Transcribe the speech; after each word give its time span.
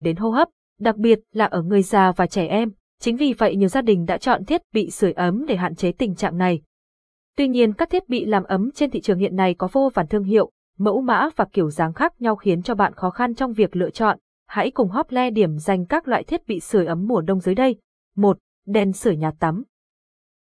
đến 0.00 0.16
hô 0.16 0.30
hấp, 0.30 0.48
đặc 0.80 0.96
biệt 0.96 1.20
là 1.32 1.44
ở 1.44 1.62
người 1.62 1.82
già 1.82 2.12
và 2.12 2.26
trẻ 2.26 2.46
em. 2.46 2.70
Chính 3.00 3.16
vì 3.16 3.32
vậy 3.32 3.56
nhiều 3.56 3.68
gia 3.68 3.82
đình 3.82 4.04
đã 4.04 4.18
chọn 4.18 4.44
thiết 4.44 4.62
bị 4.72 4.90
sưởi 4.90 5.12
ấm 5.12 5.46
để 5.48 5.56
hạn 5.56 5.74
chế 5.74 5.92
tình 5.92 6.14
trạng 6.14 6.38
này. 6.38 6.62
Tuy 7.36 7.48
nhiên 7.48 7.72
các 7.72 7.90
thiết 7.90 8.08
bị 8.08 8.24
làm 8.24 8.44
ấm 8.44 8.70
trên 8.74 8.90
thị 8.90 9.00
trường 9.00 9.18
hiện 9.18 9.36
nay 9.36 9.54
có 9.54 9.68
vô 9.72 9.90
vàn 9.94 10.06
thương 10.06 10.24
hiệu, 10.24 10.50
mẫu 10.78 11.00
mã 11.00 11.28
và 11.36 11.44
kiểu 11.52 11.70
dáng 11.70 11.92
khác 11.92 12.12
nhau 12.18 12.36
khiến 12.36 12.62
cho 12.62 12.74
bạn 12.74 12.92
khó 12.94 13.10
khăn 13.10 13.34
trong 13.34 13.52
việc 13.52 13.76
lựa 13.76 13.90
chọn. 13.90 14.18
Hãy 14.46 14.70
cùng 14.70 14.88
Hople 14.88 15.30
điểm 15.30 15.58
danh 15.58 15.86
các 15.86 16.08
loại 16.08 16.24
thiết 16.24 16.46
bị 16.46 16.60
sưởi 16.60 16.86
ấm 16.86 17.06
mùa 17.06 17.20
đông 17.20 17.40
dưới 17.40 17.54
đây. 17.54 17.76
1. 18.16 18.38
Đèn 18.66 18.92
sưởi 18.92 19.16
nhà 19.16 19.30
tắm. 19.38 19.62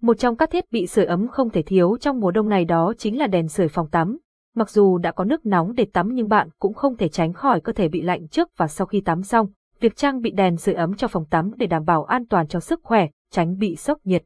Một 0.00 0.18
trong 0.18 0.36
các 0.36 0.50
thiết 0.50 0.64
bị 0.70 0.86
sưởi 0.86 1.04
ấm 1.04 1.28
không 1.28 1.50
thể 1.50 1.62
thiếu 1.62 1.96
trong 2.00 2.20
mùa 2.20 2.30
đông 2.30 2.48
này 2.48 2.64
đó 2.64 2.92
chính 2.98 3.18
là 3.18 3.26
đèn 3.26 3.48
sưởi 3.48 3.68
phòng 3.68 3.88
tắm. 3.90 4.18
Mặc 4.58 4.70
dù 4.70 4.98
đã 4.98 5.12
có 5.12 5.24
nước 5.24 5.46
nóng 5.46 5.74
để 5.74 5.86
tắm 5.92 6.08
nhưng 6.12 6.28
bạn 6.28 6.48
cũng 6.58 6.74
không 6.74 6.96
thể 6.96 7.08
tránh 7.08 7.32
khỏi 7.32 7.60
cơ 7.60 7.72
thể 7.72 7.88
bị 7.88 8.02
lạnh 8.02 8.28
trước 8.28 8.48
và 8.56 8.68
sau 8.68 8.86
khi 8.86 9.00
tắm 9.00 9.22
xong. 9.22 9.46
Việc 9.80 9.96
trang 9.96 10.20
bị 10.20 10.30
đèn 10.30 10.56
sưởi 10.56 10.74
ấm 10.74 10.94
cho 10.94 11.08
phòng 11.08 11.24
tắm 11.24 11.50
để 11.56 11.66
đảm 11.66 11.84
bảo 11.84 12.04
an 12.04 12.26
toàn 12.26 12.48
cho 12.48 12.60
sức 12.60 12.80
khỏe, 12.82 13.08
tránh 13.30 13.58
bị 13.58 13.76
sốc 13.76 13.98
nhiệt. 14.04 14.24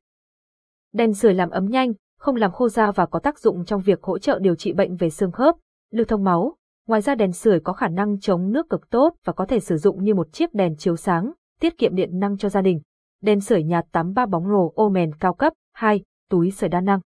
Đèn 0.92 1.14
sưởi 1.14 1.34
làm 1.34 1.50
ấm 1.50 1.66
nhanh, 1.66 1.92
không 2.18 2.36
làm 2.36 2.52
khô 2.52 2.68
da 2.68 2.90
và 2.90 3.06
có 3.06 3.18
tác 3.18 3.38
dụng 3.38 3.64
trong 3.64 3.80
việc 3.80 4.02
hỗ 4.02 4.18
trợ 4.18 4.38
điều 4.38 4.54
trị 4.54 4.72
bệnh 4.72 4.96
về 4.96 5.10
xương 5.10 5.32
khớp, 5.32 5.54
lưu 5.90 6.04
thông 6.04 6.24
máu. 6.24 6.56
Ngoài 6.88 7.00
ra 7.00 7.14
đèn 7.14 7.32
sưởi 7.32 7.60
có 7.60 7.72
khả 7.72 7.88
năng 7.88 8.20
chống 8.20 8.52
nước 8.52 8.68
cực 8.68 8.90
tốt 8.90 9.14
và 9.24 9.32
có 9.32 9.46
thể 9.46 9.60
sử 9.60 9.76
dụng 9.76 10.04
như 10.04 10.14
một 10.14 10.32
chiếc 10.32 10.54
đèn 10.54 10.76
chiếu 10.76 10.96
sáng, 10.96 11.32
tiết 11.60 11.78
kiệm 11.78 11.94
điện 11.94 12.18
năng 12.18 12.36
cho 12.38 12.48
gia 12.48 12.62
đình. 12.62 12.80
Đèn 13.22 13.40
sưởi 13.40 13.62
nhà 13.62 13.82
tắm 13.92 14.12
ba 14.12 14.26
bóng 14.26 14.48
rồ 14.48 14.72
Omen 14.76 15.14
cao 15.20 15.34
cấp 15.34 15.52
2. 15.72 16.00
Túi 16.30 16.50
sưởi 16.50 16.68
đa 16.68 16.80
năng 16.80 17.00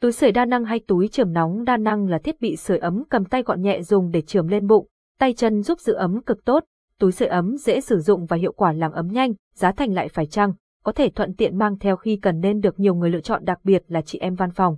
Túi 0.00 0.12
sưởi 0.12 0.32
đa 0.32 0.44
năng 0.44 0.64
hay 0.64 0.80
túi 0.86 1.08
chườm 1.08 1.32
nóng 1.32 1.64
đa 1.64 1.76
năng 1.76 2.08
là 2.08 2.18
thiết 2.18 2.40
bị 2.40 2.56
sưởi 2.56 2.78
ấm 2.78 3.02
cầm 3.08 3.24
tay 3.24 3.42
gọn 3.42 3.62
nhẹ 3.62 3.82
dùng 3.82 4.10
để 4.10 4.22
chườm 4.22 4.48
lên 4.48 4.66
bụng, 4.66 4.86
tay 5.18 5.32
chân 5.32 5.62
giúp 5.62 5.80
giữ 5.80 5.92
ấm 5.92 6.22
cực 6.22 6.44
tốt. 6.44 6.64
Túi 6.98 7.12
sưởi 7.12 7.28
ấm 7.28 7.56
dễ 7.56 7.80
sử 7.80 8.00
dụng 8.00 8.26
và 8.26 8.36
hiệu 8.36 8.52
quả 8.52 8.72
làm 8.72 8.92
ấm 8.92 9.08
nhanh, 9.08 9.32
giá 9.54 9.72
thành 9.72 9.92
lại 9.92 10.08
phải 10.08 10.26
chăng, 10.26 10.52
có 10.84 10.92
thể 10.92 11.10
thuận 11.10 11.34
tiện 11.34 11.58
mang 11.58 11.78
theo 11.78 11.96
khi 11.96 12.16
cần 12.16 12.40
nên 12.40 12.60
được 12.60 12.80
nhiều 12.80 12.94
người 12.94 13.10
lựa 13.10 13.20
chọn 13.20 13.44
đặc 13.44 13.58
biệt 13.64 13.82
là 13.88 14.02
chị 14.02 14.18
em 14.18 14.34
văn 14.34 14.50
phòng. 14.50 14.76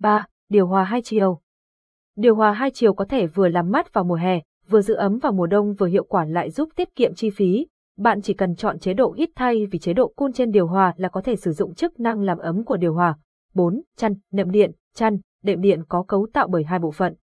3. 0.00 0.26
Điều 0.48 0.66
hòa 0.66 0.84
hai 0.84 1.02
chiều 1.04 1.40
Điều 2.16 2.34
hòa 2.34 2.52
hai 2.52 2.70
chiều 2.70 2.94
có 2.94 3.04
thể 3.04 3.26
vừa 3.26 3.48
làm 3.48 3.70
mát 3.70 3.92
vào 3.92 4.04
mùa 4.04 4.14
hè, 4.14 4.40
vừa 4.68 4.82
giữ 4.82 4.94
ấm 4.94 5.18
vào 5.18 5.32
mùa 5.32 5.46
đông 5.46 5.74
vừa 5.74 5.86
hiệu 5.86 6.04
quả 6.04 6.24
lại 6.24 6.50
giúp 6.50 6.68
tiết 6.76 6.94
kiệm 6.94 7.14
chi 7.14 7.30
phí. 7.30 7.66
Bạn 7.96 8.22
chỉ 8.22 8.34
cần 8.34 8.56
chọn 8.56 8.78
chế 8.78 8.94
độ 8.94 9.12
hít 9.12 9.30
thay 9.36 9.66
vì 9.66 9.78
chế 9.78 9.92
độ 9.92 10.12
cool 10.16 10.30
trên 10.34 10.50
điều 10.50 10.66
hòa 10.66 10.94
là 10.96 11.08
có 11.08 11.20
thể 11.20 11.36
sử 11.36 11.52
dụng 11.52 11.74
chức 11.74 12.00
năng 12.00 12.20
làm 12.20 12.38
ấm 12.38 12.64
của 12.64 12.76
điều 12.76 12.94
hòa. 12.94 13.18
4. 13.58 13.82
Chăn, 13.96 14.14
nệm 14.32 14.50
điện, 14.50 14.72
chăn, 14.94 15.18
đệm 15.42 15.60
điện 15.60 15.82
có 15.88 16.02
cấu 16.02 16.26
tạo 16.32 16.48
bởi 16.48 16.64
hai 16.64 16.78
bộ 16.78 16.90
phận. 16.90 17.14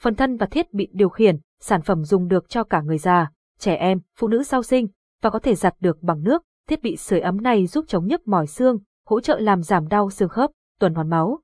Phần 0.00 0.14
thân 0.14 0.36
và 0.36 0.46
thiết 0.46 0.74
bị 0.74 0.88
điều 0.92 1.08
khiển, 1.08 1.38
sản 1.60 1.82
phẩm 1.82 2.04
dùng 2.04 2.28
được 2.28 2.48
cho 2.48 2.64
cả 2.64 2.80
người 2.80 2.98
già, 2.98 3.30
trẻ 3.58 3.74
em, 3.74 4.00
phụ 4.16 4.28
nữ 4.28 4.42
sau 4.42 4.62
sinh, 4.62 4.88
và 5.22 5.30
có 5.30 5.38
thể 5.38 5.54
giặt 5.54 5.74
được 5.80 6.02
bằng 6.02 6.22
nước. 6.22 6.42
Thiết 6.68 6.82
bị 6.82 6.96
sưởi 6.96 7.20
ấm 7.20 7.42
này 7.42 7.66
giúp 7.66 7.84
chống 7.88 8.06
nhức 8.06 8.28
mỏi 8.28 8.46
xương, 8.46 8.78
hỗ 9.06 9.20
trợ 9.20 9.38
làm 9.38 9.62
giảm 9.62 9.88
đau 9.88 10.10
xương 10.10 10.28
khớp, 10.28 10.50
tuần 10.80 10.94
hoàn 10.94 11.10
máu. 11.10 11.40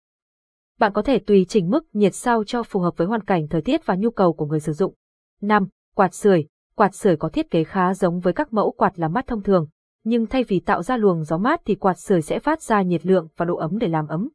Bạn 0.79 0.93
có 0.93 1.03
thể 1.03 1.19
tùy 1.19 1.47
chỉnh 1.49 1.71
mức 1.71 1.85
nhiệt 1.93 2.15
sao 2.15 2.45
cho 2.45 2.63
phù 2.63 2.81
hợp 2.81 2.97
với 2.97 3.07
hoàn 3.07 3.25
cảnh 3.25 3.49
thời 3.49 3.63
tiết 3.63 3.87
và 3.87 3.95
nhu 3.95 4.11
cầu 4.11 4.33
của 4.33 4.47
người 4.47 4.61
sử 4.61 4.73
dụng. 4.73 4.95
5. 5.41 5.69
Quạt 5.95 6.15
sưởi. 6.15 6.47
Quạt 6.75 6.95
sưởi 6.95 7.17
có 7.17 7.29
thiết 7.29 7.51
kế 7.51 7.65
khá 7.65 7.95
giống 7.95 8.21
với 8.21 8.33
các 8.33 8.53
mẫu 8.53 8.71
quạt 8.73 8.99
làm 8.99 9.13
mát 9.13 9.27
thông 9.27 9.43
thường, 9.43 9.69
nhưng 10.05 10.27
thay 10.27 10.45
vì 10.45 10.61
tạo 10.61 10.83
ra 10.83 10.97
luồng 10.97 11.25
gió 11.25 11.39
mát 11.39 11.61
thì 11.65 11.75
quạt 11.75 11.99
sưởi 11.99 12.23
sẽ 12.23 12.39
phát 12.39 12.63
ra 12.63 12.83
nhiệt 12.83 13.07
lượng 13.07 13.29
và 13.37 13.45
độ 13.45 13.57
ấm 13.57 13.79
để 13.79 13.89
làm 13.89 14.07
ấm. 14.07 14.29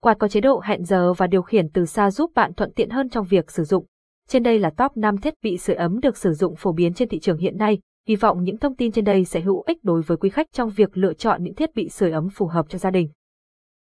Quạt 0.00 0.18
có 0.18 0.28
chế 0.28 0.40
độ 0.40 0.60
hẹn 0.64 0.84
giờ 0.84 1.12
và 1.12 1.26
điều 1.26 1.42
khiển 1.42 1.68
từ 1.68 1.86
xa 1.86 2.10
giúp 2.10 2.30
bạn 2.34 2.54
thuận 2.54 2.72
tiện 2.72 2.90
hơn 2.90 3.08
trong 3.08 3.26
việc 3.30 3.50
sử 3.50 3.64
dụng. 3.64 3.86
Trên 4.28 4.42
đây 4.42 4.58
là 4.58 4.70
top 4.70 4.96
5 4.96 5.18
thiết 5.18 5.34
bị 5.42 5.58
sưởi 5.58 5.76
ấm 5.76 6.00
được 6.00 6.16
sử 6.16 6.32
dụng 6.32 6.56
phổ 6.56 6.72
biến 6.72 6.94
trên 6.94 7.08
thị 7.08 7.18
trường 7.18 7.38
hiện 7.38 7.56
nay. 7.56 7.78
Hy 8.08 8.16
vọng 8.16 8.42
những 8.42 8.58
thông 8.58 8.76
tin 8.76 8.92
trên 8.92 9.04
đây 9.04 9.24
sẽ 9.24 9.40
hữu 9.40 9.62
ích 9.66 9.84
đối 9.84 10.02
với 10.02 10.16
quý 10.16 10.30
khách 10.30 10.52
trong 10.52 10.70
việc 10.70 10.96
lựa 10.96 11.14
chọn 11.14 11.42
những 11.42 11.54
thiết 11.54 11.74
bị 11.74 11.88
sưởi 11.88 12.10
ấm 12.10 12.28
phù 12.28 12.46
hợp 12.46 12.66
cho 12.68 12.78
gia 12.78 12.90
đình. 12.90 13.08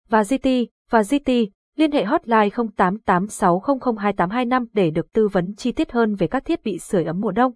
Và 0.09 0.23
GT, 0.23 0.47
và 0.89 1.01
GT, 1.01 1.29
liên 1.75 1.91
hệ 1.91 2.03
hotline 2.03 2.49
0886002825 3.05 4.65
để 4.73 4.89
được 4.89 5.13
tư 5.13 5.27
vấn 5.27 5.55
chi 5.55 5.71
tiết 5.71 5.91
hơn 5.91 6.15
về 6.15 6.27
các 6.27 6.45
thiết 6.45 6.63
bị 6.63 6.79
sưởi 6.79 7.03
ấm 7.03 7.21
mùa 7.21 7.31
đông. 7.31 7.51